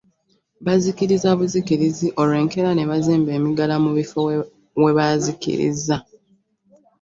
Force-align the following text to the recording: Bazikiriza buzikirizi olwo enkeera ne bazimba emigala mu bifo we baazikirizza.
Bazikiriza 0.65 1.29
buzikirizi 1.39 2.07
olwo 2.21 2.35
enkeera 2.41 2.71
ne 2.73 2.85
bazimba 2.91 3.31
emigala 3.37 3.75
mu 3.83 3.91
bifo 3.97 4.19
we 4.83 4.91
baazikirizza. 4.97 5.97